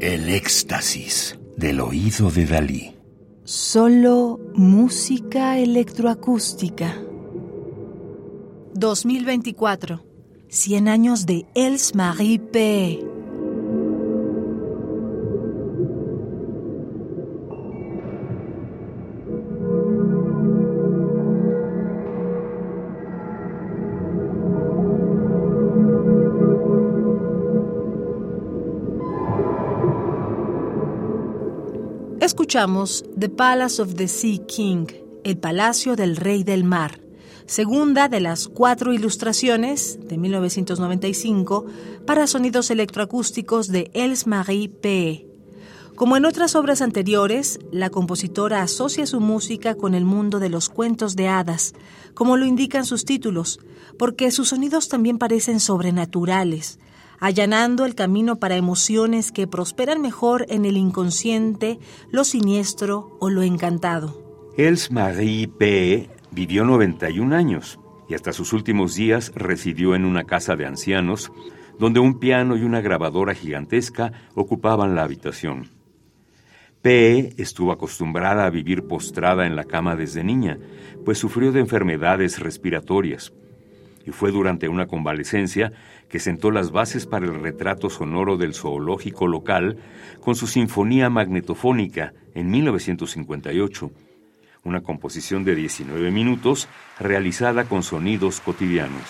[0.00, 2.94] El éxtasis del oído de Dalí.
[3.42, 6.94] Solo música electroacústica.
[8.74, 10.04] 2024.
[10.50, 13.07] 100 años de Els Marie P.
[32.28, 34.84] Escuchamos The Palace of the Sea King,
[35.24, 37.00] el Palacio del Rey del Mar,
[37.46, 41.64] segunda de las cuatro ilustraciones de 1995
[42.06, 45.26] para sonidos electroacústicos de Els Marie P.
[45.94, 50.68] Como en otras obras anteriores, la compositora asocia su música con el mundo de los
[50.68, 51.72] cuentos de hadas,
[52.12, 53.58] como lo indican sus títulos,
[53.98, 56.78] porque sus sonidos también parecen sobrenaturales,
[57.20, 61.78] allanando el camino para emociones que prosperan mejor en el inconsciente,
[62.10, 64.52] lo siniestro o lo encantado.
[64.56, 66.10] Els Marie P.
[66.30, 71.30] vivió 91 años y hasta sus últimos días residió en una casa de ancianos
[71.78, 75.70] donde un piano y una grabadora gigantesca ocupaban la habitación.
[76.82, 77.34] P.
[77.38, 80.58] estuvo acostumbrada a vivir postrada en la cama desde niña,
[81.04, 83.32] pues sufrió de enfermedades respiratorias
[84.08, 85.70] y fue durante una convalecencia
[86.08, 89.76] que sentó las bases para el retrato sonoro del zoológico local
[90.20, 93.90] con su sinfonía magnetofónica en 1958,
[94.64, 99.04] una composición de 19 minutos realizada con sonidos cotidianos.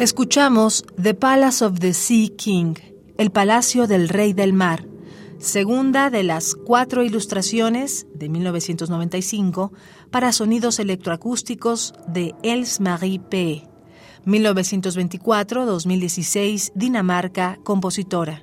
[0.00, 2.74] Escuchamos The Palace of the Sea King,
[3.18, 4.86] el Palacio del Rey del Mar,
[5.36, 9.74] segunda de las cuatro ilustraciones de 1995
[10.10, 13.68] para sonidos electroacústicos de Els Marie P.
[14.24, 18.42] 1924-2016, Dinamarca, compositora.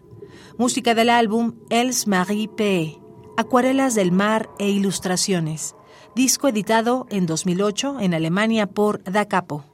[0.59, 2.99] Música del álbum Els Marie P.
[3.35, 5.75] Acuarelas del Mar e Ilustraciones.
[6.15, 9.65] Disco editado en 2008 en Alemania por Da Capo.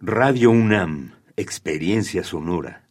[0.00, 2.87] Radio UNAM Experiencia sonora.